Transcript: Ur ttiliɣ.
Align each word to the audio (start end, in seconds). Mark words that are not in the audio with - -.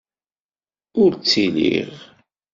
Ur 1.01 1.11
ttiliɣ. 1.15 1.91